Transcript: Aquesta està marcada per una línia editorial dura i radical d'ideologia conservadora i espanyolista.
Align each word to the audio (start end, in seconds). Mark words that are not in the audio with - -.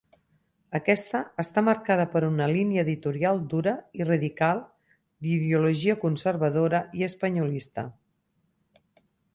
Aquesta 0.77 1.19
està 1.43 1.63
marcada 1.67 2.05
per 2.13 2.21
una 2.29 2.47
línia 2.53 2.85
editorial 2.87 3.43
dura 3.53 3.75
i 4.01 4.09
radical 4.13 4.65
d'ideologia 5.27 5.99
conservadora 6.07 6.83
i 7.03 7.09
espanyolista. 7.11 7.87